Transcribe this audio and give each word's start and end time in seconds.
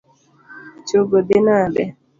Chogo 0.87 1.17
dhi 1.27 1.37
nade? 1.45 1.83